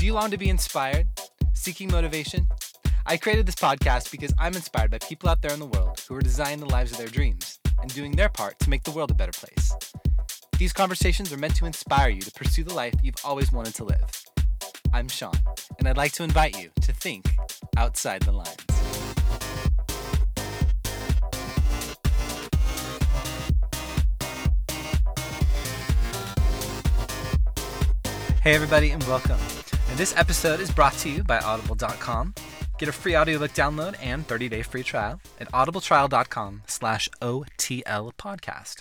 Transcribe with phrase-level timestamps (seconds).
[0.00, 1.08] Do you long to be inspired?
[1.52, 2.48] Seeking motivation?
[3.04, 6.14] I created this podcast because I'm inspired by people out there in the world who
[6.14, 9.10] are designing the lives of their dreams and doing their part to make the world
[9.10, 9.74] a better place.
[10.56, 13.84] These conversations are meant to inspire you to pursue the life you've always wanted to
[13.84, 14.24] live.
[14.94, 15.34] I'm Sean,
[15.78, 17.36] and I'd like to invite you to think
[17.76, 18.56] outside the lines.
[28.42, 29.36] Hey, everybody, and welcome.
[30.00, 32.32] This episode is brought to you by Audible.com.
[32.78, 38.76] Get a free audiobook download and 30-day free trial at audibletrial.com slash OTL podcast.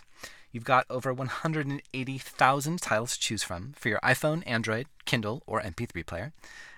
[0.54, 6.06] You've got over 180,000 titles to choose from for your iPhone, Android, Kindle, or MP3
[6.06, 6.32] player.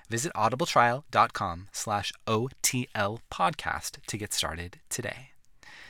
[0.10, 5.30] Visit audibletrial.com slash OTL podcast to get started today.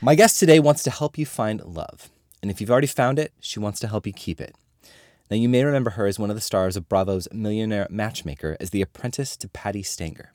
[0.02, 2.10] My guest today wants to help you find love.
[2.42, 4.54] And if you've already found it, she wants to help you keep it.
[5.30, 8.70] Now, you may remember her as one of the stars of Bravo's Millionaire Matchmaker as
[8.70, 10.32] the apprentice to Patti Stanger.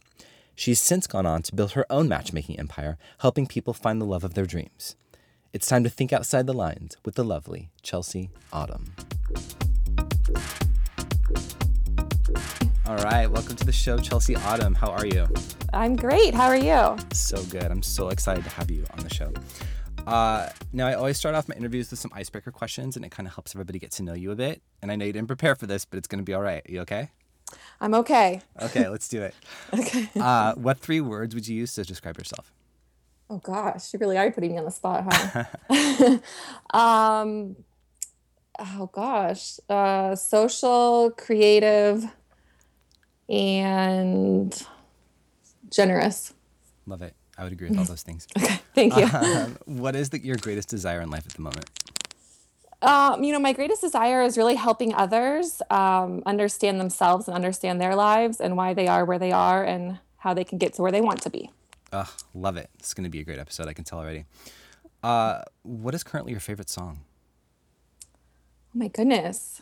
[0.56, 4.24] She's since gone on to build her own matchmaking empire, helping people find the love
[4.24, 4.96] of their dreams.
[5.54, 8.86] It's time to think outside the lines with the lovely Chelsea Autumn.
[12.88, 14.74] All right, welcome to the show, Chelsea Autumn.
[14.74, 15.28] How are you?
[15.74, 16.34] I'm great.
[16.34, 16.98] How are you?
[17.14, 17.66] So good.
[17.66, 19.32] I'm so excited to have you on the show.
[20.08, 23.28] Uh, now, I always start off my interviews with some icebreaker questions, and it kind
[23.28, 24.62] of helps everybody get to know you a bit.
[24.82, 26.66] And I know you didn't prepare for this, but it's going to be all right.
[26.70, 27.10] You okay?
[27.82, 28.42] I'm okay.
[28.62, 29.36] Okay, let's do it.
[29.74, 30.10] Okay.
[30.18, 32.54] Uh, what three words would you use to describe yourself?
[33.30, 35.44] Oh gosh, you really are putting me on the spot, huh?
[36.78, 37.58] um,
[38.58, 42.06] oh gosh, uh, social, creative,
[43.28, 44.66] and
[45.70, 46.34] generous.
[46.86, 47.14] Love it.
[47.38, 48.28] I would agree with all those things.
[48.38, 49.06] Okay, thank you.
[49.14, 51.70] Um, what is the, your greatest desire in life at the moment?
[52.82, 57.82] Um, you know, my greatest desire is really helping others um, understand themselves and understand
[57.82, 60.82] their lives and why they are where they are and how they can get to
[60.82, 61.50] where they want to be.
[61.92, 62.70] Ugh, love it.
[62.80, 63.68] It's going to be a great episode.
[63.68, 64.26] I can tell already.
[65.02, 67.00] Uh, what is currently your favorite song?
[68.04, 69.62] Oh my goodness.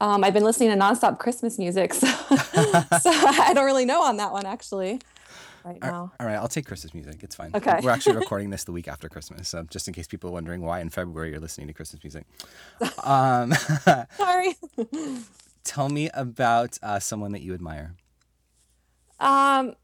[0.00, 4.16] Um, I've been listening to nonstop Christmas music, so, so I don't really know on
[4.18, 5.00] that one actually
[5.64, 6.12] right now.
[6.18, 7.22] All right, I'll take Christmas music.
[7.22, 7.50] It's fine.
[7.54, 7.80] Okay.
[7.82, 10.60] We're actually recording this the week after Christmas, so just in case people are wondering
[10.62, 12.26] why in February you're listening to Christmas music.
[13.04, 13.52] Um,
[14.16, 14.54] Sorry.
[15.64, 17.94] tell me about uh, someone that you admire.
[19.20, 19.74] Um,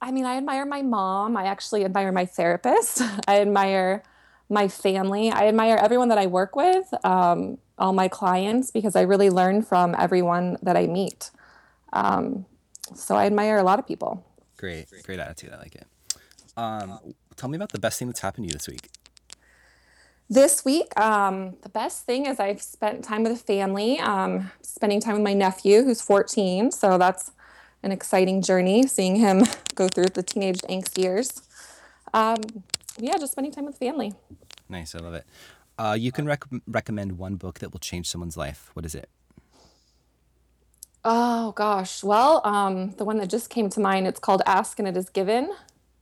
[0.00, 1.36] I mean, I admire my mom.
[1.36, 3.02] I actually admire my therapist.
[3.28, 4.02] I admire
[4.48, 5.30] my family.
[5.30, 9.62] I admire everyone that I work with, um, all my clients, because I really learn
[9.62, 11.30] from everyone that I meet.
[11.92, 12.46] Um,
[12.94, 14.24] so I admire a lot of people.
[14.64, 15.52] Great, great attitude.
[15.52, 15.86] I like it.
[16.56, 18.88] Um, tell me about the best thing that's happened to you this week.
[20.30, 25.02] This week, um, the best thing is I've spent time with the family, um, spending
[25.02, 26.70] time with my nephew who's 14.
[26.70, 27.30] So that's
[27.82, 29.42] an exciting journey, seeing him
[29.74, 31.42] go through the teenage angst years.
[32.14, 32.38] Um,
[32.96, 34.14] yeah, just spending time with family.
[34.70, 35.26] Nice, I love it.
[35.78, 38.70] Uh, you can rec- recommend one book that will change someone's life.
[38.72, 39.10] What is it?
[41.04, 44.88] Oh gosh, well, um, the one that just came to mind, it's called Ask and
[44.88, 45.52] It Is Given,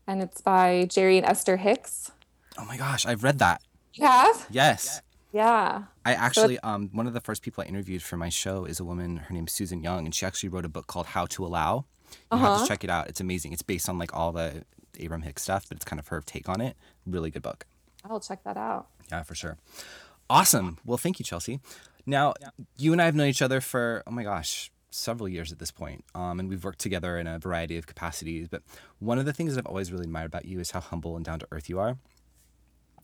[0.07, 2.13] and it's by Jerry and Esther Hicks.
[2.57, 3.63] Oh my gosh, I've read that.
[3.95, 4.47] You have?
[4.51, 5.03] Yes.
[5.33, 5.85] Yeah.
[6.05, 8.85] I actually, um, one of the first people I interviewed for my show is a
[8.85, 9.17] woman.
[9.17, 11.85] Her name's Susan Young, and she actually wrote a book called How to Allow.
[12.31, 13.09] You have to check it out.
[13.09, 13.53] It's amazing.
[13.53, 14.65] It's based on like all the
[15.01, 16.77] Abraham Hicks stuff, but it's kind of her take on it.
[17.07, 17.67] Really good book.
[18.09, 18.87] I'll check that out.
[19.11, 19.57] Yeah, for sure.
[20.29, 20.79] Awesome.
[20.85, 21.61] Well, thank you, Chelsea.
[22.05, 22.35] Now,
[22.77, 25.71] you and I have known each other for, oh my gosh, several years at this
[25.71, 26.05] point.
[26.15, 28.49] Um, and we've worked together in a variety of capacities.
[28.49, 28.63] But
[28.99, 31.25] one of the things that I've always really admired about you is how humble and
[31.25, 31.97] down to earth you are.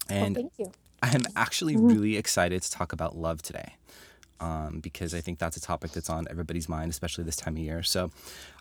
[0.08, 0.72] And Thank you.
[1.02, 3.74] I'm actually really excited to talk about love today.
[4.40, 7.58] Um, because I think that's a topic that's on everybody's mind, especially this time of
[7.58, 7.82] year.
[7.82, 8.12] So,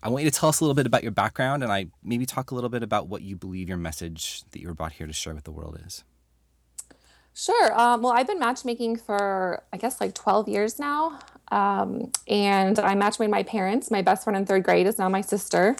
[0.01, 2.25] I want you to tell us a little bit about your background, and I maybe
[2.25, 5.05] talk a little bit about what you believe your message that you were brought here
[5.05, 6.03] to share with the world is.
[7.35, 7.79] Sure.
[7.79, 11.19] Um, well, I've been matchmaking for, I guess, like 12 years now.
[11.51, 13.89] Um, and I with my parents.
[13.89, 15.75] My best friend in third grade is now my sister.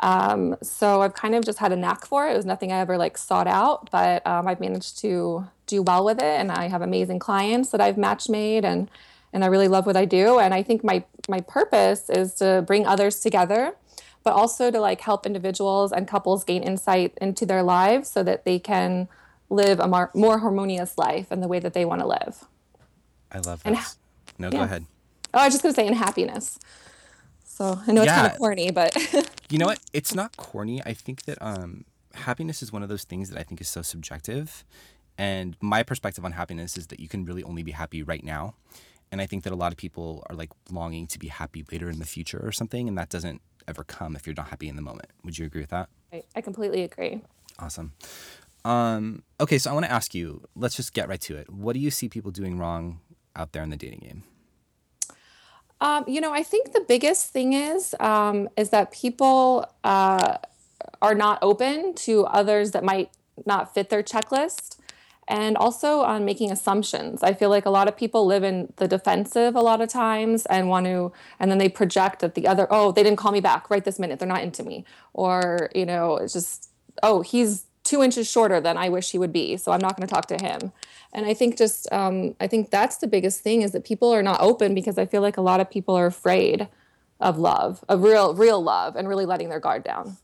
[0.00, 2.32] Um, so I've kind of just had a knack for it.
[2.32, 6.04] It was nothing I ever like sought out, but um, I've managed to do well
[6.04, 6.40] with it.
[6.40, 8.90] And I have amazing clients that I've match made and,
[9.32, 10.38] and I really love what I do.
[10.38, 13.74] And I think my, my purpose is to bring others together,
[14.24, 18.44] but also to like help individuals and couples gain insight into their lives so that
[18.44, 19.08] they can
[19.50, 22.44] live a more, more harmonious life in the way that they want to live.
[23.30, 23.76] I love And
[24.38, 24.84] No, go ahead.
[25.34, 26.58] Oh, I was just going to say in happiness.
[27.44, 28.96] So I know it's kind of corny, but
[29.50, 29.80] You know what?
[29.92, 30.82] It's not corny.
[30.84, 33.82] I think that um, happiness is one of those things that I think is so
[33.82, 34.64] subjective.
[35.16, 38.54] And my perspective on happiness is that you can really only be happy right now.
[39.10, 41.88] And I think that a lot of people are like longing to be happy later
[41.88, 44.76] in the future or something, and that doesn't ever come if you're not happy in
[44.76, 45.08] the moment.
[45.24, 45.88] Would you agree with that?
[46.12, 47.22] I, I completely agree.
[47.58, 47.94] Awesome.
[48.66, 50.44] Um, okay, so I want to ask you.
[50.54, 51.50] Let's just get right to it.
[51.50, 53.00] What do you see people doing wrong
[53.38, 54.22] out there in the dating game?
[55.80, 60.38] Um, you know, I think the biggest thing is um, is that people uh,
[61.00, 63.10] are not open to others that might
[63.46, 64.76] not fit their checklist,
[65.28, 67.22] and also on making assumptions.
[67.22, 70.46] I feel like a lot of people live in the defensive a lot of times
[70.46, 73.40] and want to, and then they project that the other, oh, they didn't call me
[73.40, 74.18] back right this minute.
[74.18, 76.70] They're not into me, or you know, it's just,
[77.04, 80.08] oh, he's two inches shorter than I wish he would be, so I'm not going
[80.08, 80.72] to talk to him.
[81.12, 84.22] And I think just um, I think that's the biggest thing is that people are
[84.22, 86.68] not open because I feel like a lot of people are afraid
[87.20, 90.18] of love, of real real love, and really letting their guard down.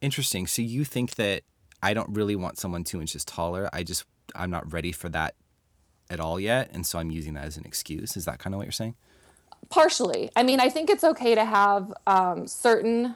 [0.00, 0.46] Interesting.
[0.46, 1.42] So you think that
[1.82, 3.68] I don't really want someone two inches taller.
[3.72, 4.04] I just
[4.34, 5.34] I'm not ready for that
[6.10, 8.16] at all yet, and so I'm using that as an excuse.
[8.16, 8.94] Is that kind of what you're saying?
[9.70, 10.30] Partially.
[10.36, 13.14] I mean, I think it's okay to have um, certain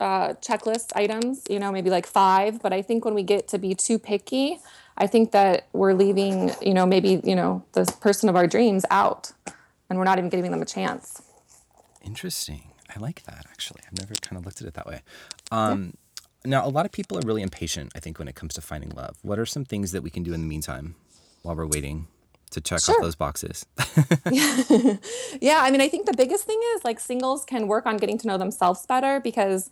[0.00, 2.60] uh, checklist items, you know, maybe like five.
[2.62, 4.58] But I think when we get to be too picky,
[4.98, 8.84] I think that we're leaving, you know, maybe, you know, the person of our dreams
[8.90, 9.32] out
[9.88, 11.22] and we're not even giving them a chance.
[12.04, 12.72] Interesting.
[12.94, 13.80] I like that actually.
[13.86, 15.02] I've never kind of looked at it that way.
[15.50, 15.92] Um, yeah.
[16.44, 18.90] Now, a lot of people are really impatient, I think, when it comes to finding
[18.90, 19.16] love.
[19.22, 20.96] What are some things that we can do in the meantime
[21.42, 22.08] while we're waiting
[22.50, 22.96] to check sure.
[22.96, 23.64] off those boxes?
[25.40, 28.18] yeah, I mean, I think the biggest thing is like singles can work on getting
[28.18, 29.70] to know themselves better because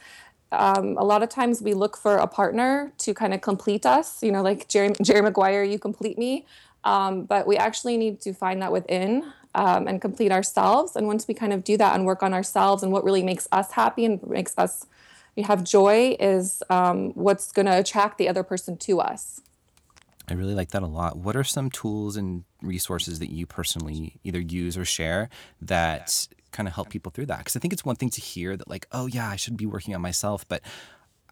[0.52, 4.23] um, a lot of times we look for a partner to kind of complete us,
[4.23, 6.47] you know, like Jerry, Jerry Maguire, you complete me.
[6.85, 10.97] Um, but we actually need to find that within um, and complete ourselves.
[10.97, 13.47] And once we kind of do that and work on ourselves and what really makes
[13.52, 14.87] us happy and makes us
[15.43, 19.41] have joy is um, what's going to attract the other person to us.
[20.29, 21.17] I really like that a lot.
[21.17, 25.29] What are some tools and resources that you personally either use or share
[25.62, 27.38] that kind of help people through that?
[27.38, 29.67] Because I think it's one thing to hear that, like, oh, yeah, I should be
[29.67, 30.62] working on myself, but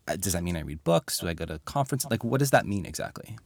[0.07, 1.19] uh, does that mean I read books?
[1.19, 2.11] Do I go to conferences?
[2.11, 3.37] Like, what does that mean exactly?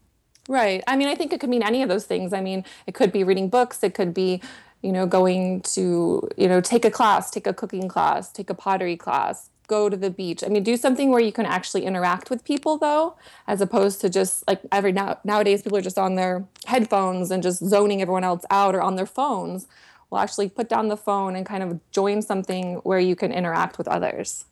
[0.48, 0.82] Right.
[0.86, 2.32] I mean, I think it could mean any of those things.
[2.32, 4.40] I mean, it could be reading books, it could be,
[4.82, 8.54] you know, going to, you know, take a class, take a cooking class, take a
[8.54, 10.42] pottery class, go to the beach.
[10.44, 13.16] I mean, do something where you can actually interact with people though,
[13.46, 17.42] as opposed to just like every now nowadays people are just on their headphones and
[17.42, 19.68] just zoning everyone else out or on their phones.
[20.12, 23.78] Well, actually put down the phone and kind of join something where you can interact
[23.78, 24.44] with others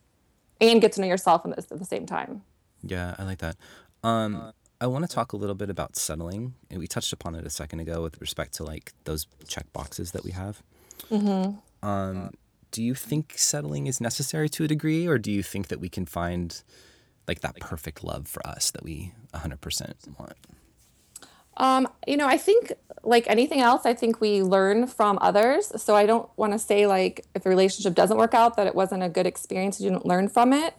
[0.58, 2.40] and get to know yourself at the same time.
[2.82, 3.56] Yeah, I like that.
[4.02, 7.44] Um, I want to talk a little bit about settling, and we touched upon it
[7.44, 10.62] a second ago with respect to like those check boxes that we have.
[11.10, 11.86] Mm-hmm.
[11.86, 12.30] Um,
[12.70, 15.90] do you think settling is necessary to a degree, or do you think that we
[15.90, 16.62] can find
[17.28, 20.38] like that perfect love for us that we 100% want?
[21.58, 25.72] Um, you know, I think like anything else, I think we learn from others.
[25.82, 28.74] So I don't want to say like if a relationship doesn't work out that it
[28.74, 30.74] wasn't a good experience, you didn't learn from it.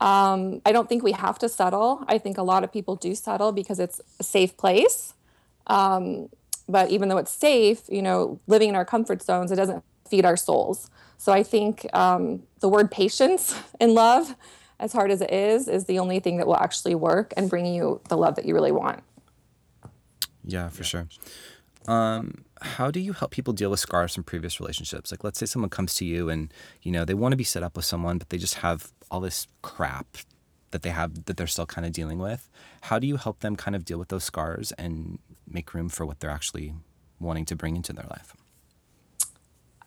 [0.00, 2.04] Um, I don't think we have to settle.
[2.08, 5.14] I think a lot of people do settle because it's a safe place.
[5.66, 6.30] Um,
[6.68, 10.24] but even though it's safe, you know, living in our comfort zones, it doesn't feed
[10.24, 10.90] our souls.
[11.18, 14.34] So I think um, the word patience in love,
[14.78, 17.66] as hard as it is, is the only thing that will actually work and bring
[17.66, 19.02] you the love that you really want.
[20.44, 21.06] Yeah, for sure.
[21.88, 25.10] Um, how do you help people deal with scars from previous relationships?
[25.10, 27.62] Like, let's say someone comes to you and you know they want to be set
[27.62, 30.06] up with someone, but they just have all this crap
[30.70, 32.48] that they have that they're still kind of dealing with.
[32.82, 35.18] How do you help them kind of deal with those scars and
[35.48, 36.74] make room for what they're actually
[37.18, 38.36] wanting to bring into their life?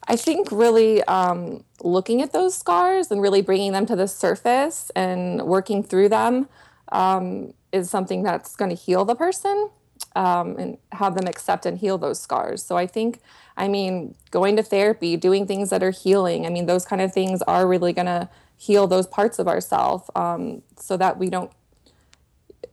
[0.05, 4.91] I think really um, looking at those scars and really bringing them to the surface
[4.95, 6.49] and working through them
[6.91, 9.69] um, is something that's going to heal the person
[10.15, 12.63] um, and have them accept and heal those scars.
[12.63, 13.19] So I think,
[13.57, 17.13] I mean, going to therapy, doing things that are healing, I mean, those kind of
[17.13, 21.51] things are really going to heal those parts of ourselves um, so that we don't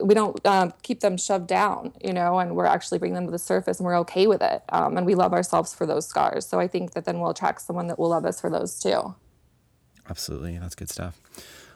[0.02, 3.30] we don't um, keep them shoved down, you know, and we're actually bringing them to
[3.30, 4.62] the surface and we're okay with it.
[4.70, 6.46] Um, and we love ourselves for those scars.
[6.46, 9.14] So I think that then we'll attract someone that will love us for those too.
[10.08, 10.58] Absolutely.
[10.58, 11.20] That's good stuff.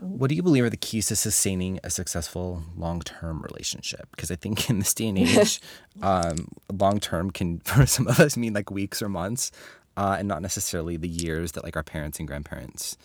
[0.04, 4.08] What do you believe are the keys to sustaining a successful long term relationship?
[4.10, 5.60] Because I think in this day and age,
[6.02, 9.50] um, long term can, for some of us, mean like weeks or months,
[9.96, 12.96] uh, and not necessarily the years that like our parents and grandparents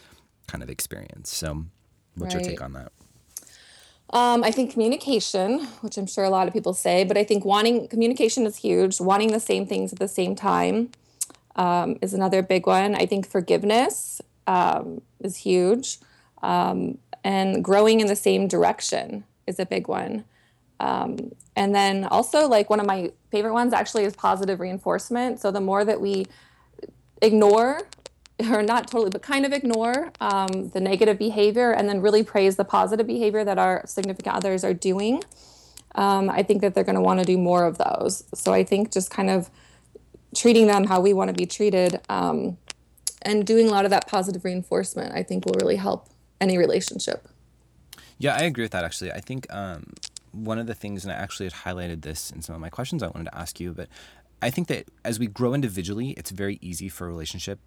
[0.47, 1.33] kind of experience.
[1.33, 1.65] So,
[2.15, 2.43] what's right.
[2.43, 2.91] your take on that?
[4.11, 7.45] Um, I think communication, which I'm sure a lot of people say, but I think
[7.45, 8.99] wanting communication is huge.
[8.99, 10.89] Wanting the same things at the same time
[11.55, 12.95] um, is another big one.
[12.95, 15.99] I think forgiveness um, is huge,
[16.41, 20.23] um, and growing in the same direction is a big one.
[20.79, 25.39] Um, and then also, like one of my favorite ones actually is positive reinforcement.
[25.39, 26.25] So the more that we
[27.21, 27.81] ignore,
[28.51, 32.55] or not totally, but kind of ignore um, the negative behavior and then really praise
[32.55, 35.21] the positive behavior that our significant others are doing,
[35.95, 38.23] um, I think that they're going to want to do more of those.
[38.33, 39.49] So I think just kind of
[40.35, 42.57] treating them how we want to be treated um,
[43.23, 46.07] and doing a lot of that positive reinforcement, I think will really help
[46.41, 47.27] any relationship.
[48.17, 49.11] Yeah, I agree with that actually.
[49.11, 49.93] I think um,
[50.31, 53.01] one of the things, and I actually had highlighted this in some of my questions
[53.03, 53.87] I wanted to ask you, but
[54.41, 57.59] I think that as we grow individually, it's very easy for a relationship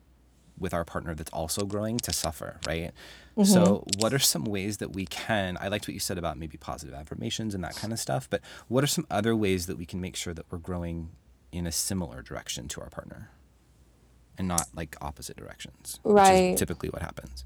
[0.58, 2.92] with our partner that's also growing to suffer, right?
[3.36, 3.44] Mm-hmm.
[3.44, 5.56] So, what are some ways that we can?
[5.60, 8.40] I liked what you said about maybe positive affirmations and that kind of stuff, but
[8.68, 11.10] what are some other ways that we can make sure that we're growing
[11.50, 13.30] in a similar direction to our partner
[14.38, 16.00] and not like opposite directions?
[16.04, 16.56] Right.
[16.56, 17.44] typically what happens.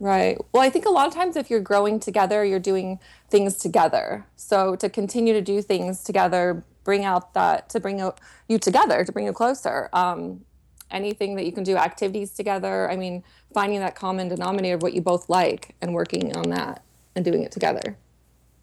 [0.00, 0.38] Right.
[0.52, 4.26] Well, I think a lot of times if you're growing together, you're doing things together.
[4.36, 8.00] So to continue to do things together, bring out that to bring
[8.48, 9.88] you together, to bring you closer.
[9.92, 10.44] Um,
[10.90, 12.90] anything that you can do, activities together.
[12.90, 16.82] I mean, finding that common denominator of what you both like and working on that
[17.14, 17.96] and doing it together.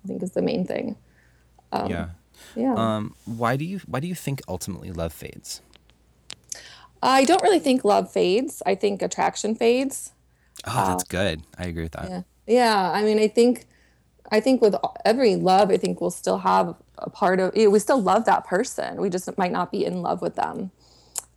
[0.04, 0.96] I think is the main thing.
[1.72, 2.10] Um, yeah.
[2.56, 2.74] Yeah.
[2.75, 5.62] Um, why do you Why do you think ultimately love fades?
[7.01, 8.63] I don't really think love fades.
[8.65, 10.12] I think attraction fades.
[10.65, 11.43] Oh, that's uh, good.
[11.57, 12.09] I agree with that.
[12.09, 12.21] Yeah.
[12.47, 12.91] Yeah.
[12.91, 13.65] I mean, I think,
[14.31, 17.69] I think with every love, I think we'll still have a part of, you know,
[17.69, 19.01] we still love that person.
[19.01, 20.71] We just might not be in love with them.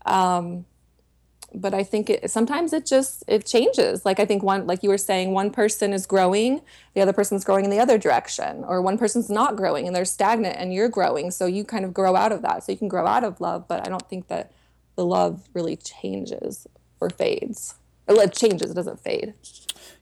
[0.06, 0.64] Um,
[1.54, 4.04] but I think it sometimes it just it changes.
[4.04, 6.60] Like I think one like you were saying, one person is growing,
[6.94, 10.04] the other person's growing in the other direction, or one person's not growing and they're
[10.04, 11.30] stagnant and you're growing.
[11.30, 12.64] So you kind of grow out of that.
[12.64, 14.52] So you can grow out of love, but I don't think that
[14.96, 16.66] the love really changes
[17.00, 17.77] or fades
[18.16, 19.34] it changes, it doesn't fade.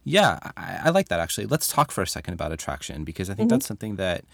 [0.04, 1.46] Yeah, I, I, like that actually.
[1.46, 3.56] Let's talk for a second about attraction because I think mm-hmm.
[3.56, 4.24] that's something that,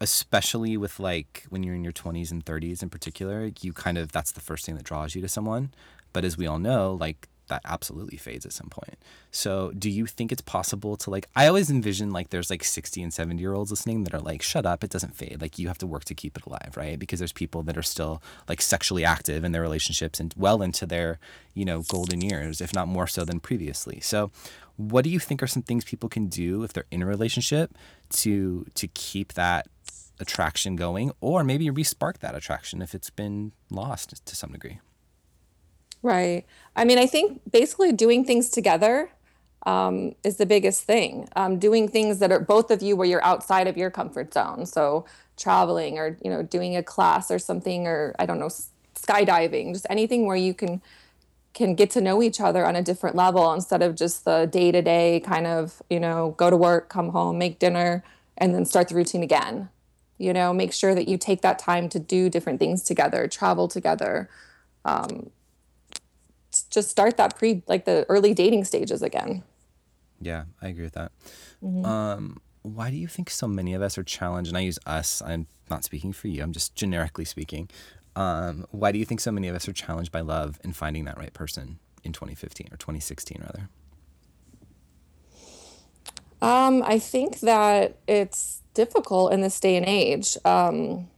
[0.00, 4.12] especially with like when you're in your 20s and 30s in particular, you kind of
[4.12, 5.72] that's the first thing that draws you to someone.
[6.12, 8.96] But as we all know, like that absolutely fades at some point.
[9.30, 11.28] So, do you think it's possible to like?
[11.36, 14.42] I always envision like there's like 60 and 70 year olds listening that are like,
[14.42, 15.40] shut up, it doesn't fade.
[15.40, 16.98] Like, you have to work to keep it alive, right?
[16.98, 20.86] Because there's people that are still like sexually active in their relationships and well into
[20.86, 21.18] their,
[21.54, 24.00] you know, golden years, if not more so than previously.
[24.00, 24.30] So,
[24.76, 27.74] what do you think are some things people can do if they're in a relationship
[28.10, 29.66] to to keep that
[30.20, 34.80] attraction going or maybe respark that attraction if it's been lost to some degree?
[36.02, 36.46] Right.
[36.76, 39.10] I mean, I think basically doing things together
[39.66, 41.28] um, is the biggest thing.
[41.36, 44.66] Um, doing things that are both of you where you're outside of your comfort zone.
[44.66, 45.04] So
[45.36, 48.50] traveling or you know doing a class or something or I don't know
[48.96, 50.82] skydiving, just anything where you can
[51.54, 54.70] can get to know each other on a different level instead of just the day
[54.70, 58.04] to day kind of you know go to work, come home, make dinner,
[58.36, 59.68] and then start the routine again.
[60.18, 63.68] You know, make sure that you take that time to do different things together, travel
[63.68, 64.28] together.
[64.84, 65.30] Um,
[66.70, 69.42] just start that pre like the early dating stages again.
[70.20, 71.12] Yeah, I agree with that.
[71.62, 71.84] Mm-hmm.
[71.84, 74.50] Um, why do you think so many of us are challenged?
[74.50, 75.22] And I use us.
[75.24, 76.42] I'm not speaking for you.
[76.42, 77.68] I'm just generically speaking.
[78.16, 81.04] Um, why do you think so many of us are challenged by love and finding
[81.04, 83.68] that right person in 2015 or 2016 rather?
[86.40, 90.36] Um, I think that it's difficult in this day and age.
[90.44, 91.08] Um,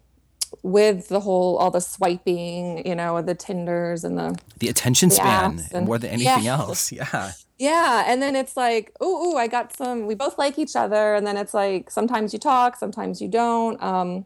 [0.63, 5.17] with the whole all the swiping, you know, the Tinders and the the attention the
[5.17, 6.59] span and, more than anything yeah.
[6.59, 6.93] else.
[7.01, 7.33] Yeah.
[7.59, 10.07] Yeah, and then it's like, oh, I got some.
[10.07, 13.81] We both like each other, and then it's like sometimes you talk, sometimes you don't.
[13.83, 14.25] Um,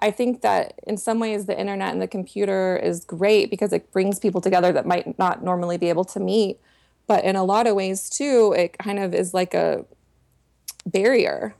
[0.00, 3.92] I think that in some ways the internet and the computer is great because it
[3.92, 6.58] brings people together that might not normally be able to meet.
[7.06, 9.84] But in a lot of ways too, it kind of is like a
[10.86, 11.54] barrier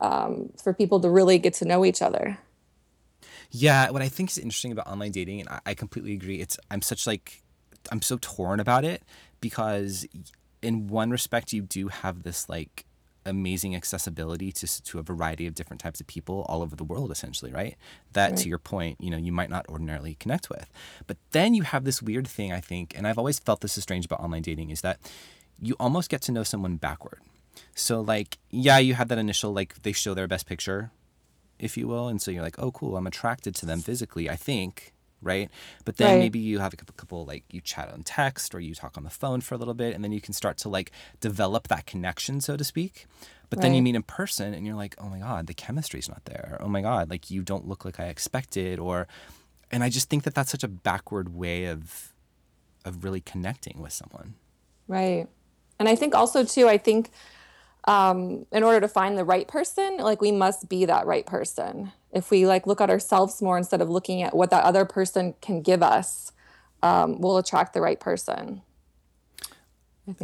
[0.00, 2.38] um, for people to really get to know each other.
[3.56, 6.40] Yeah, what I think is interesting about online dating, and I, I completely agree.
[6.40, 7.40] It's I'm such like
[7.92, 9.04] I'm so torn about it
[9.40, 10.04] because
[10.60, 12.84] in one respect you do have this like
[13.24, 17.10] amazing accessibility to to a variety of different types of people all over the world
[17.10, 17.76] essentially right
[18.12, 18.38] that right.
[18.38, 20.70] to your point you know you might not ordinarily connect with
[21.06, 23.82] but then you have this weird thing i think and i've always felt this is
[23.82, 24.98] strange about online dating is that
[25.58, 27.20] you almost get to know someone backward
[27.74, 30.90] so like yeah you have that initial like they show their best picture
[31.58, 32.08] if you will.
[32.08, 34.92] And so you're like, oh, cool, I'm attracted to them physically, I think,
[35.22, 35.50] right?
[35.84, 36.18] But then right.
[36.18, 39.10] maybe you have a couple, like, you chat on text or you talk on the
[39.10, 42.40] phone for a little bit, and then you can start to like develop that connection,
[42.40, 43.06] so to speak.
[43.50, 43.62] But right.
[43.62, 46.56] then you meet in person and you're like, oh my God, the chemistry's not there.
[46.60, 48.78] Oh my God, like, you don't look like I expected.
[48.78, 49.06] Or,
[49.70, 52.12] and I just think that that's such a backward way of,
[52.84, 54.34] of really connecting with someone.
[54.88, 55.28] Right.
[55.78, 57.10] And I think also, too, I think,
[57.86, 61.92] um, in order to find the right person, like we must be that right person.
[62.12, 65.34] If we like look at ourselves more instead of looking at what that other person
[65.40, 66.32] can give us,
[66.82, 68.62] um, we'll attract the right person.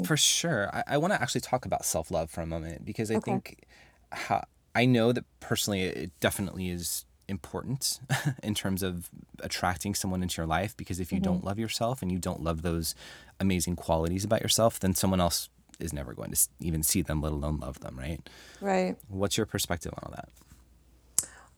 [0.05, 0.69] For sure.
[0.75, 3.31] I, I want to actually talk about self love for a moment because I okay.
[3.31, 3.65] think
[4.13, 8.01] how, I know that personally it definitely is important
[8.43, 9.09] in terms of
[9.41, 11.33] attracting someone into your life because if you mm-hmm.
[11.33, 12.95] don't love yourself and you don't love those
[13.39, 15.49] amazing qualities about yourself, then someone else
[15.81, 18.21] is never going to even see them, let alone love them, right?
[18.61, 18.97] Right.
[19.09, 20.29] What's your perspective on all that?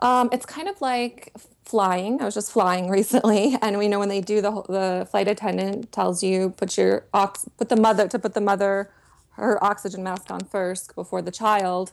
[0.03, 1.33] Um, it's kind of like
[1.65, 2.21] flying.
[2.21, 5.93] I was just flying recently, and we know when they do the the flight attendant
[5.93, 8.91] tells you put your ox put the mother to put the mother
[9.37, 11.93] her oxygen mask on first before the child.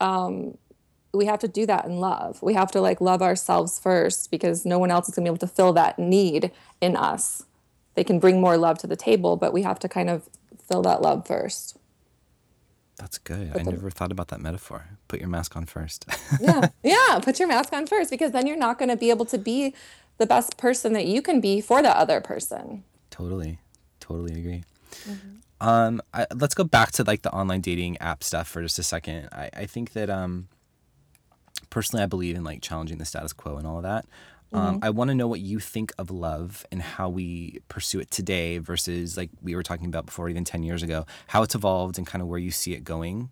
[0.00, 0.58] Um,
[1.12, 2.42] we have to do that in love.
[2.42, 5.38] We have to like love ourselves first because no one else is gonna be able
[5.38, 7.44] to fill that need in us.
[7.94, 10.28] They can bring more love to the table, but we have to kind of
[10.68, 11.76] fill that love first.
[12.96, 13.52] That's good.
[13.52, 14.86] Put I never thought about that metaphor.
[15.08, 16.06] Put your mask on first.
[16.40, 16.68] yeah.
[16.82, 17.18] Yeah.
[17.22, 19.74] Put your mask on first because then you're not going to be able to be
[20.18, 22.84] the best person that you can be for the other person.
[23.10, 23.58] Totally.
[23.98, 24.62] Totally agree.
[25.08, 25.66] Mm-hmm.
[25.66, 28.82] Um, I, let's go back to like the online dating app stuff for just a
[28.82, 29.28] second.
[29.32, 30.48] I, I think that um,
[31.70, 34.06] personally, I believe in like challenging the status quo and all of that.
[34.54, 34.84] Um, mm-hmm.
[34.84, 38.58] I want to know what you think of love and how we pursue it today
[38.58, 42.06] versus like we were talking about before, even 10 years ago, how it's evolved and
[42.06, 43.30] kind of where you see it going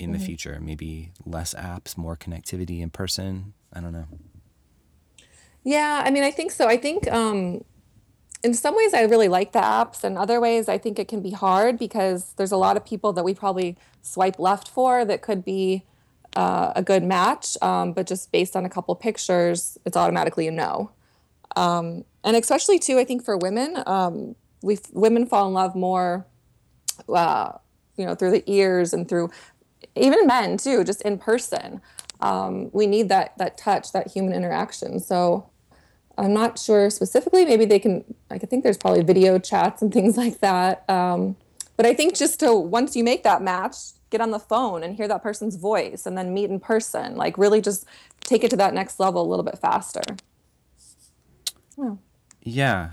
[0.00, 0.18] in mm-hmm.
[0.18, 0.58] the future.
[0.60, 3.54] Maybe less apps, more connectivity in person.
[3.72, 4.06] I don't know.
[5.62, 6.66] Yeah, I mean, I think so.
[6.66, 7.64] I think um,
[8.42, 11.20] in some ways I really like the apps, and other ways I think it can
[11.20, 15.22] be hard because there's a lot of people that we probably swipe left for that
[15.22, 15.84] could be
[16.36, 20.50] uh, a good match, um, but just based on a couple pictures, it's automatically a
[20.50, 20.92] no.
[21.56, 26.26] Um, and especially too, I think for women, um, we women fall in love more,
[27.08, 27.52] uh,
[27.96, 29.30] you know, through the ears and through
[29.94, 31.80] even men too, just in person.
[32.20, 35.00] Um, we need that that touch, that human interaction.
[35.00, 35.48] So
[36.18, 37.46] I'm not sure specifically.
[37.46, 38.04] Maybe they can.
[38.30, 40.88] I think there's probably video chats and things like that.
[40.90, 41.36] Um,
[41.76, 43.76] but I think just to once you make that match,
[44.10, 47.36] get on the phone and hear that person's voice and then meet in person like
[47.36, 47.84] really just
[48.20, 50.02] take it to that next level a little bit faster.
[51.76, 51.96] Yeah,
[52.42, 52.90] yeah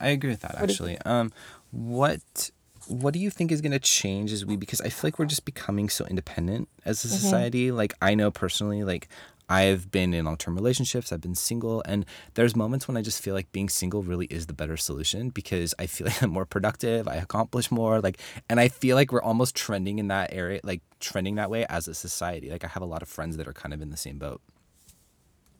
[0.00, 0.98] I, agree with that actually.
[0.98, 1.32] um
[1.70, 2.50] what
[2.88, 5.24] what do you think is going to change as we because i feel like we're
[5.24, 7.16] just becoming so independent as a mm-hmm.
[7.16, 7.72] society.
[7.72, 9.08] Like i know personally like
[9.52, 13.22] I've been in long term relationships, I've been single, and there's moments when I just
[13.22, 16.46] feel like being single really is the better solution because I feel like I'm more
[16.46, 20.60] productive, I accomplish more, like, and I feel like we're almost trending in that area,
[20.64, 22.48] like trending that way as a society.
[22.50, 24.40] Like, I have a lot of friends that are kind of in the same boat.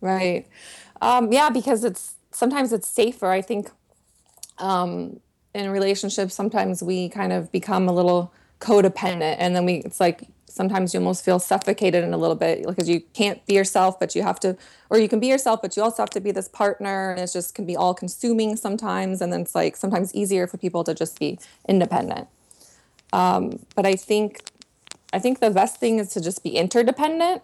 [0.01, 0.47] Right.
[1.03, 3.27] Um, yeah, because it's sometimes it's safer.
[3.27, 3.71] I think
[4.57, 5.21] um,
[5.55, 10.25] in relationships, sometimes we kind of become a little codependent and then we, it's like,
[10.53, 14.15] sometimes you almost feel suffocated in a little bit because you can't be yourself but
[14.15, 14.57] you have to
[14.91, 17.31] or you can be yourself but you also have to be this partner and it
[17.33, 20.95] just can be all consuming sometimes and then it's like sometimes easier for people to
[20.95, 21.39] just be
[21.69, 22.29] independent.
[23.13, 24.41] Um, but i think
[25.13, 27.43] i think the best thing is to just be interdependent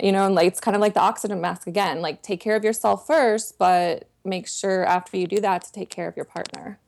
[0.00, 2.56] you know and like it's kind of like the oxygen mask again like take care
[2.56, 6.24] of yourself first but make sure after you do that to take care of your
[6.24, 6.78] partner.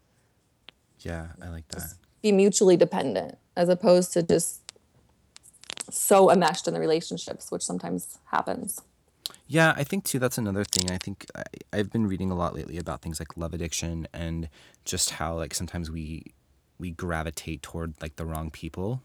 [1.00, 1.76] Yeah i like that.
[1.76, 4.65] Just be mutually dependent as opposed to just
[5.90, 8.80] so enmeshed in the relationships, which sometimes happens.
[9.48, 10.90] Yeah, I think too that's another thing.
[10.90, 14.48] I think I, I've been reading a lot lately about things like love addiction and
[14.84, 16.32] just how like sometimes we
[16.78, 19.02] we gravitate toward like the wrong people.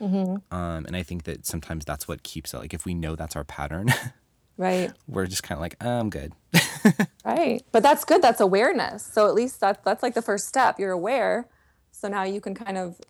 [0.00, 0.56] Mm-hmm.
[0.56, 2.58] Um, and I think that sometimes that's what keeps it.
[2.58, 3.92] Like if we know that's our pattern,
[4.56, 4.92] right?
[5.06, 6.32] We're just kind of like, oh, I'm good.
[7.24, 8.22] right, but that's good.
[8.22, 9.04] That's awareness.
[9.04, 10.78] So at least that that's like the first step.
[10.78, 11.48] You're aware.
[11.92, 13.00] So now you can kind of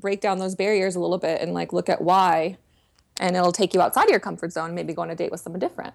[0.00, 2.56] break down those barriers a little bit and like look at why
[3.18, 5.40] and it'll take you outside of your comfort zone maybe go on a date with
[5.40, 5.94] someone different.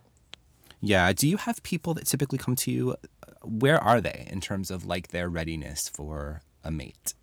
[0.81, 1.11] Yeah.
[1.13, 2.95] Do you have people that typically come to you
[3.43, 7.13] where are they in terms of like their readiness for a mate?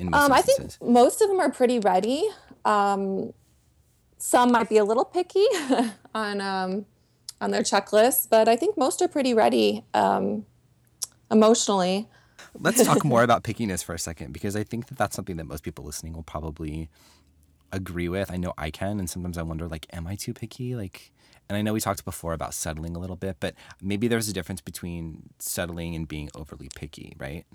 [0.00, 2.28] Um, i think most of them are pretty ready.
[2.64, 3.32] Um,
[4.18, 5.46] some might be a little picky
[6.14, 6.86] on um,
[7.40, 10.44] on their checklist but i think most are pretty ready um,
[11.30, 12.08] emotionally
[12.60, 15.46] Let's talk more about pickiness for a second because I think that that's something that
[15.46, 16.88] most people listening will probably
[17.72, 18.30] agree with.
[18.30, 20.74] I know I can, and sometimes I wonder, like, am I too picky?
[20.74, 21.12] Like,
[21.48, 24.32] and I know we talked before about settling a little bit, but maybe there's a
[24.32, 27.46] difference between settling and being overly picky, right?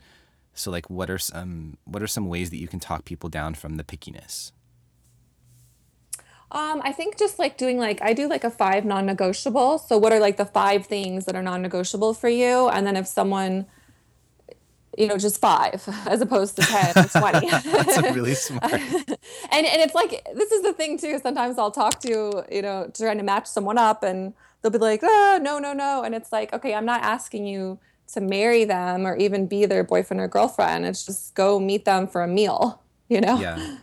[0.54, 3.56] So, like, what are some what are some ways that you can talk people down
[3.56, 4.52] from the pickiness?
[6.52, 9.80] Um, I think just like doing like I do like a five non-negotiable.
[9.80, 12.70] So, what are like the five things that are non-negotiable for you?
[12.70, 13.66] And then if someone
[14.98, 17.50] you know, just five as opposed to 10 or 20.
[17.64, 18.72] That's really smart.
[18.72, 21.20] and and it's like this is the thing too.
[21.20, 25.02] Sometimes I'll talk to, you know, trying to match someone up and they'll be like,
[25.04, 26.04] oh, no, no, no.
[26.04, 27.80] And it's like, okay, I'm not asking you
[28.14, 30.86] to marry them or even be their boyfriend or girlfriend.
[30.86, 33.40] It's just go meet them for a meal, you know?
[33.40, 33.78] Yeah.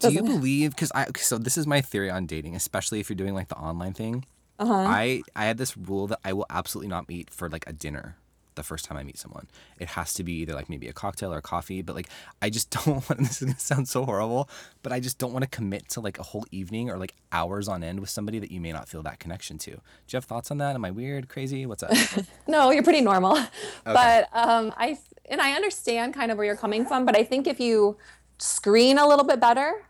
[0.00, 3.16] Do you believe because I so this is my theory on dating, especially if you're
[3.16, 4.24] doing like the online thing.
[4.60, 4.72] Uh-huh.
[4.72, 8.16] I I had this rule that I will absolutely not meet for like a dinner
[8.58, 9.46] the first time I meet someone.
[9.78, 12.08] It has to be either like maybe a cocktail or a coffee, but like
[12.42, 14.50] I just don't want this is gonna sound so horrible,
[14.82, 17.68] but I just don't want to commit to like a whole evening or like hours
[17.68, 19.70] on end with somebody that you may not feel that connection to.
[19.70, 20.74] Do you have thoughts on that?
[20.74, 21.64] Am I weird, crazy?
[21.66, 21.92] What's up?
[22.46, 23.36] no, you're pretty normal.
[23.38, 23.48] Okay.
[23.84, 24.98] But um I
[25.30, 27.96] and I understand kind of where you're coming from, but I think if you
[28.38, 29.84] screen a little bit better,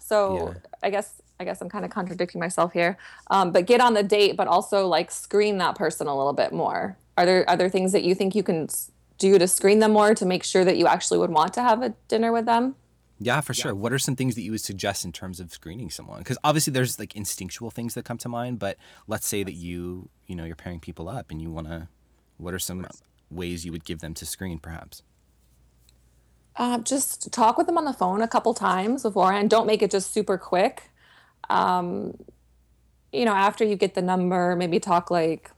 [0.00, 0.54] so Yeah.
[0.82, 2.98] I guess I guess I'm kind of contradicting myself here.
[3.30, 6.52] Um, but get on the date, but also like screen that person a little bit
[6.52, 6.98] more.
[7.16, 8.68] Are there other things that you think you can
[9.18, 11.82] do to screen them more to make sure that you actually would want to have
[11.82, 12.76] a dinner with them?
[13.22, 13.74] Yeah, for sure.
[13.74, 16.20] What are some things that you would suggest in terms of screening someone?
[16.20, 20.08] Because obviously there's like instinctual things that come to mind, but let's say that you,
[20.26, 21.88] you know, you're pairing people up and you want to,
[22.38, 22.86] what are some
[23.30, 25.02] ways you would give them to screen perhaps?
[26.56, 29.50] Uh, just talk with them on the phone a couple times beforehand.
[29.50, 30.90] Don't make it just super quick.
[31.50, 32.16] Um,
[33.12, 35.50] you know, after you get the number, maybe talk like,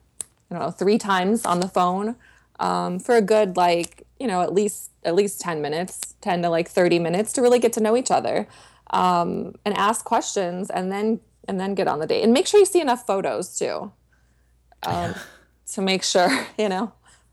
[0.53, 2.17] I don't know, three times on the phone
[2.61, 6.51] um, for a good like, you know, at least at least ten minutes, ten to
[6.51, 8.47] like thirty minutes to really get to know each other,
[8.91, 12.61] um, and ask questions, and then and then get on the date, and make sure
[12.61, 13.91] you see enough photos too,
[14.83, 15.15] um,
[15.73, 16.93] to make sure you know,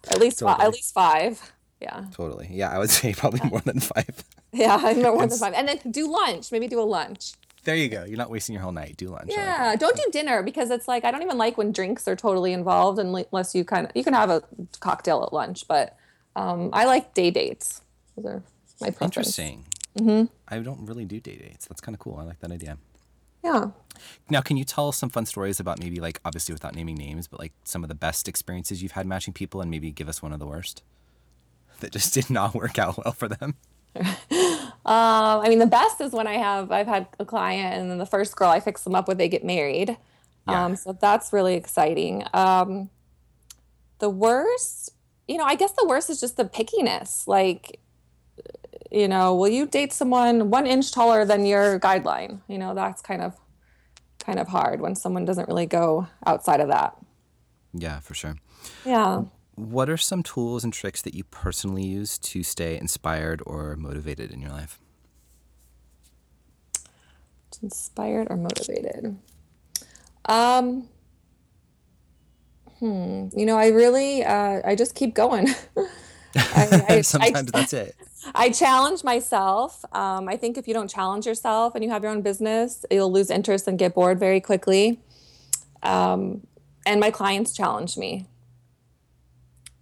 [0.09, 0.65] at least Totally.
[0.65, 1.51] at least five.
[1.81, 2.05] Yeah.
[2.13, 2.47] Totally.
[2.51, 4.23] Yeah, I would say probably more than five.
[4.51, 5.53] Yeah, more than five.
[5.53, 6.51] And then do lunch.
[6.51, 7.33] Maybe do a lunch.
[7.69, 8.03] There you go.
[8.03, 8.97] You're not wasting your whole night.
[8.97, 9.31] Do lunch.
[9.31, 9.45] I like.
[9.45, 12.51] Yeah, don't do dinner because it's like I don't even like when drinks are totally
[12.51, 14.41] involved unless you kind of you can have a
[14.79, 15.95] cocktail at lunch, but
[16.35, 17.81] um, I like day dates.
[18.17, 18.43] Those are
[18.81, 19.17] my preference.
[19.17, 19.65] Interesting.
[19.99, 20.33] Mm-hmm.
[20.47, 21.67] I don't really do day dates.
[21.67, 22.17] That's kind of cool.
[22.19, 22.79] I like that idea.
[23.43, 23.69] Yeah.
[24.31, 27.39] Now, can you tell some fun stories about maybe like obviously without naming names, but
[27.39, 30.33] like some of the best experiences you've had matching people, and maybe give us one
[30.33, 30.81] of the worst
[31.81, 33.57] that just did not work out well for them?
[34.89, 37.99] Um, I mean, the best is when I have I've had a client and then
[37.99, 39.95] the first girl I fix them up with they get married.
[40.47, 40.65] Yeah.
[40.65, 42.23] Um, so that's really exciting.
[42.33, 42.89] Um,
[43.99, 44.89] the worst,
[45.27, 47.27] you know, I guess the worst is just the pickiness.
[47.27, 47.79] Like,
[48.89, 52.41] you know, will you date someone one inch taller than your guideline?
[52.47, 53.35] You know, that's kind of
[54.17, 56.97] kind of hard when someone doesn't really go outside of that.
[57.75, 58.37] Yeah, for sure.
[58.83, 59.25] Yeah.
[59.59, 64.31] What are some tools and tricks that you personally use to stay inspired or motivated
[64.31, 64.79] in your life?
[67.61, 69.17] inspired or motivated?
[70.25, 70.87] Um
[72.79, 75.49] hmm you know i really uh i just keep going.
[76.37, 77.95] I, I, Sometimes I, that's it.
[78.33, 79.83] I challenge myself.
[79.91, 83.11] Um, i think if you don't challenge yourself and you have your own business you'll
[83.11, 85.01] lose interest and get bored very quickly.
[85.83, 86.47] Um,
[86.85, 88.25] and my clients challenge me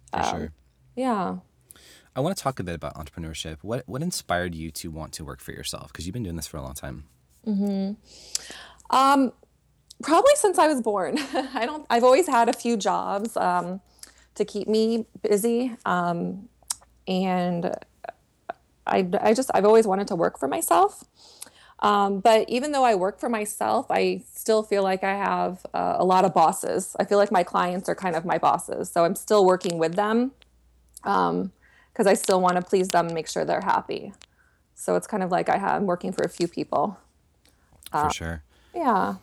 [0.08, 0.52] For sure.
[0.96, 1.36] yeah
[2.18, 3.58] I want to talk a bit about entrepreneurship.
[3.62, 5.92] What what inspired you to want to work for yourself?
[5.92, 7.04] Because you've been doing this for a long time.
[8.90, 9.32] Um,
[10.02, 11.18] probably since I was born.
[11.54, 11.86] I don't.
[11.90, 13.80] I've always had a few jobs um,
[14.34, 16.48] to keep me busy, um,
[17.06, 17.72] and
[18.84, 21.04] I, I just I've always wanted to work for myself.
[21.80, 25.96] Um, but even though I work for myself, I still feel like I have uh,
[25.98, 26.96] a lot of bosses.
[26.98, 29.94] I feel like my clients are kind of my bosses, so I'm still working with
[29.94, 30.32] them
[31.02, 34.12] because I still want to please them and make sure they're happy.
[34.74, 36.98] So it's kind of like I have, I'm working for a few people.
[37.90, 38.42] for sure.
[38.74, 39.16] Yeah.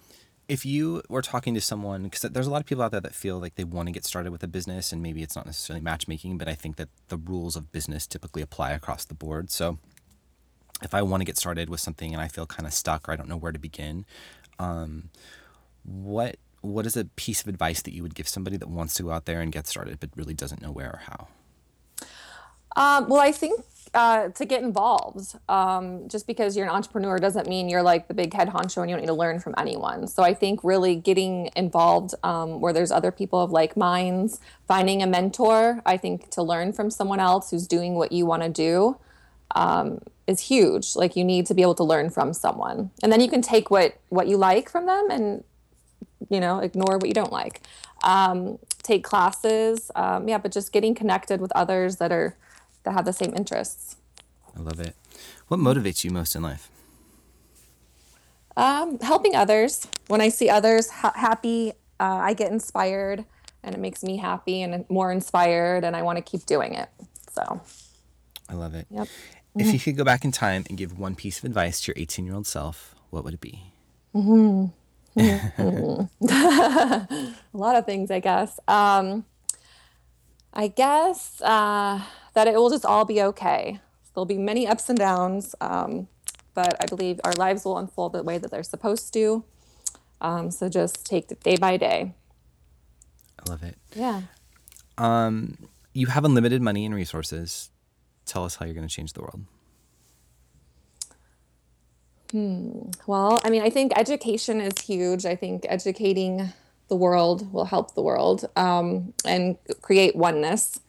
[0.47, 3.15] If you were talking to someone, because there's a lot of people out there that
[3.15, 5.83] feel like they want to get started with a business, and maybe it's not necessarily
[5.83, 9.49] matchmaking, but I think that the rules of business typically apply across the board.
[9.49, 9.79] So
[10.83, 13.11] if I want to get started with something and I feel kind of stuck or
[13.11, 14.05] I don't know where to begin,
[14.59, 15.09] um,
[15.83, 19.03] what what is a piece of advice that you would give somebody that wants to
[19.03, 21.27] go out there and get started but really doesn't know where or how?
[22.75, 27.47] Um, well, I think uh, to get involved, um, just because you're an entrepreneur doesn't
[27.47, 30.07] mean you're like the big head honcho and you don't need to learn from anyone.
[30.07, 35.01] So I think really getting involved um, where there's other people of like minds, finding
[35.01, 38.49] a mentor, I think to learn from someone else who's doing what you want to
[38.49, 38.97] do
[39.51, 40.95] um, is huge.
[40.95, 43.69] Like you need to be able to learn from someone, and then you can take
[43.69, 45.43] what what you like from them and
[46.29, 47.61] you know ignore what you don't like.
[48.03, 52.37] Um, take classes, um, yeah, but just getting connected with others that are
[52.83, 53.97] that have the same interests.
[54.55, 54.95] I love it.
[55.47, 56.69] What motivates you most in life?
[58.57, 59.87] Um, helping others.
[60.07, 63.25] When I see others ha- happy, uh, I get inspired,
[63.63, 66.89] and it makes me happy and more inspired, and I want to keep doing it.
[67.31, 67.61] So,
[68.49, 68.87] I love it.
[68.89, 69.07] Yep.
[69.57, 72.01] If you could go back in time and give one piece of advice to your
[72.01, 73.71] 18 year old self, what would it be?
[75.17, 76.07] a
[77.53, 78.59] lot of things, I guess.
[78.67, 79.25] Um,
[80.53, 82.01] I guess uh,
[82.33, 83.79] that it will just all be okay.
[84.13, 86.07] There'll be many ups and downs, um,
[86.53, 89.43] but I believe our lives will unfold the way that they're supposed to.
[90.21, 92.13] Um, so just take it day by day.
[93.39, 93.77] I love it.
[93.95, 94.21] Yeah.
[94.97, 95.57] Um,
[95.93, 97.69] you have unlimited money and resources.
[98.25, 99.41] Tell us how you're going to change the world.
[102.31, 102.89] Hmm.
[103.07, 105.25] Well, I mean, I think education is huge.
[105.25, 106.51] I think educating
[106.87, 110.79] the world will help the world um, and create oneness.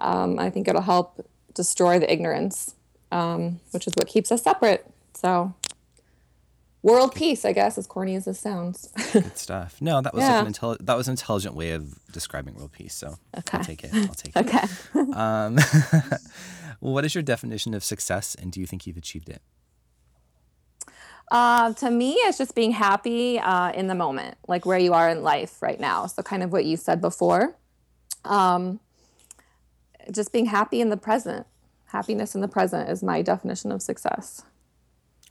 [0.00, 2.74] Um, I think it'll help destroy the ignorance,
[3.12, 4.86] um, which is what keeps us separate.
[5.14, 5.54] So,
[6.82, 8.88] world peace, I guess, as corny as this sounds.
[9.12, 9.80] Good stuff.
[9.80, 12.94] No, that was like an intelli- that was an intelligent way of describing world peace.
[12.94, 13.58] So Okay.
[13.58, 13.94] I'll take it.
[13.94, 14.46] I'll take it.
[14.94, 16.16] okay.
[16.80, 19.42] What is your definition of success, and do you think you've achieved it?
[21.30, 25.08] Uh, to me, it's just being happy uh, in the moment, like where you are
[25.08, 26.06] in life right now.
[26.06, 27.56] So, kind of what you said before.
[28.24, 28.80] Um,
[30.10, 31.46] just being happy in the present.
[31.86, 34.42] Happiness in the present is my definition of success.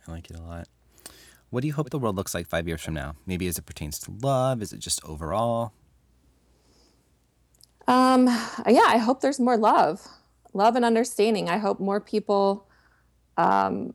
[0.07, 0.67] I like it a lot.
[1.49, 3.15] What do you hope the world looks like five years from now?
[3.27, 4.61] Maybe as it pertains to love?
[4.61, 5.73] Is it just overall?
[7.87, 8.27] Um,
[8.67, 10.07] yeah, I hope there's more love,
[10.53, 11.49] love and understanding.
[11.49, 12.67] I hope more people,
[13.37, 13.93] um,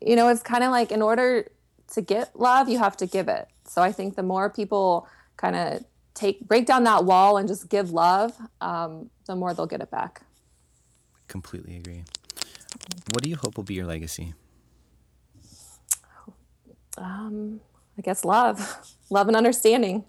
[0.00, 1.48] you know, it's kind of like in order
[1.92, 3.48] to get love, you have to give it.
[3.66, 5.84] So I think the more people kind of
[6.14, 9.90] take break down that wall and just give love, um, the more they'll get it
[9.90, 10.22] back.
[11.28, 12.04] Completely agree.
[13.12, 14.34] What do you hope will be your legacy?
[16.96, 17.60] Um,
[17.98, 20.04] I guess love, love and understanding.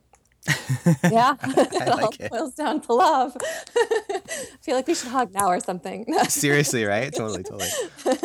[1.03, 2.31] yeah, it all like it.
[2.31, 3.35] boils down to love.
[3.41, 4.21] I
[4.61, 6.05] feel like we should hug now or something.
[6.27, 7.13] Seriously, right?
[7.13, 7.69] totally, totally.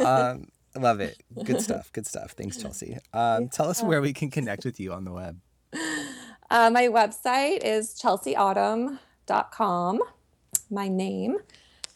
[0.05, 1.23] Um, love it.
[1.45, 1.91] Good stuff.
[1.93, 2.33] Good stuff.
[2.33, 2.99] Thanks, Chelsea.
[3.13, 5.41] Um, tell us where we can connect with you on the web.
[6.51, 10.01] Uh, my website is chelseaautumn.com,
[10.69, 11.39] my name.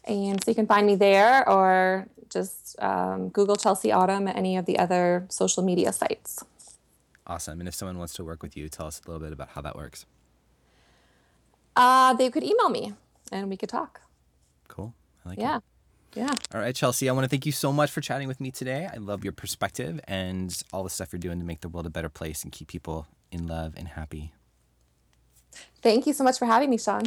[0.05, 4.57] And so you can find me there or just um, Google Chelsea Autumn at any
[4.57, 6.45] of the other social media sites.
[7.27, 7.59] Awesome.
[7.61, 9.63] And if someone wants to work with you, tell us a little bit about how
[9.63, 10.05] that works.
[11.77, 12.95] Uh, they could email me
[13.33, 14.01] and we could talk.
[14.69, 14.95] Cool.
[15.25, 15.43] I like it.
[15.43, 15.57] Yeah.
[15.57, 15.63] it.
[16.15, 16.31] Yeah.
[16.55, 18.89] All right, Chelsea, I want to thank you so much for chatting with me today.
[18.93, 21.91] I love your perspective and all the stuff you're doing to make the world a
[21.91, 24.33] better place and keep people in love and happy.
[25.83, 27.03] Thank you so much for having me, Sean.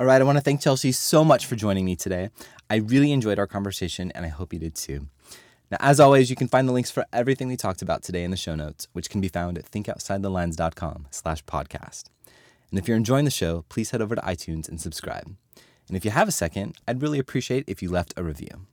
[0.00, 2.30] All right, I want to thank Chelsea so much for joining me today.
[2.70, 5.08] I really enjoyed our conversation and I hope you did too.
[5.70, 8.30] Now, as always, you can find the links for everything we talked about today in
[8.30, 12.04] the show notes, which can be found at thinkoutside-the-lines.com slash podcast.
[12.70, 15.34] And if you're enjoying the show, please head over to iTunes and subscribe.
[15.88, 18.66] And if you have a second, I'd really appreciate if you left a review.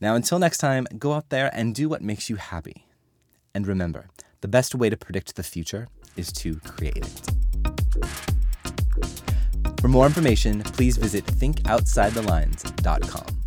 [0.00, 2.86] Now, until next time, go out there and do what makes you happy.
[3.54, 4.08] And remember,
[4.40, 7.20] the best way to predict the future is to create it.
[9.80, 13.43] For more information, please visit thinkoutsidethelines.com.